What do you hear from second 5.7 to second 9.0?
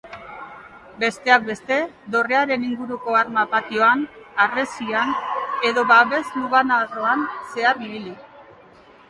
edo babes-lubanarroan zehar ibil daiteke.